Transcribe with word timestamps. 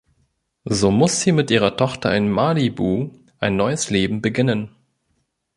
So 0.65 0.89
muss 0.89 1.21
sie 1.21 1.31
mit 1.31 1.51
ihrer 1.51 1.77
Tochter 1.77 2.15
in 2.15 2.27
Malibu 2.27 3.11
ein 3.37 3.55
neues 3.55 3.91
Leben 3.91 4.19
beginnen. 4.19 4.75